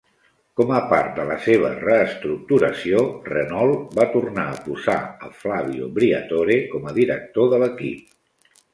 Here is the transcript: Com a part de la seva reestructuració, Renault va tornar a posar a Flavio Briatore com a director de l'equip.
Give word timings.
Com 0.59 0.71
a 0.77 0.79
part 0.93 1.11
de 1.19 1.25
la 1.31 1.35
seva 1.47 1.69
reestructuració, 1.83 3.03
Renault 3.29 3.95
va 4.01 4.09
tornar 4.17 4.49
a 4.55 4.59
posar 4.67 4.99
a 5.29 5.33
Flavio 5.45 5.95
Briatore 6.01 6.61
com 6.77 6.93
a 6.95 6.99
director 7.01 7.57
de 7.57 7.65
l'equip. 7.67 8.55